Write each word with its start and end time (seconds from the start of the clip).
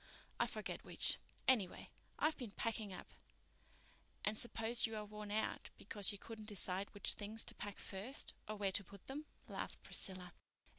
I 0.39 0.47
forget 0.47 0.83
which. 0.83 1.19
Anyway, 1.47 1.91
I've 2.17 2.35
been 2.35 2.49
packing 2.49 2.91
up." 2.91 3.11
"And 4.25 4.35
I 4.35 4.39
suppose 4.39 4.87
you 4.87 4.95
are 4.95 5.05
worn 5.05 5.29
out 5.29 5.69
because 5.77 6.11
you 6.11 6.17
couldn't 6.17 6.47
decide 6.49 6.91
which 6.95 7.13
things 7.13 7.45
to 7.45 7.53
pack 7.53 7.77
first, 7.77 8.33
or 8.47 8.55
where 8.55 8.71
to 8.71 8.83
put 8.83 9.05
them," 9.05 9.25
laughed 9.47 9.83
Priscilla. 9.83 10.33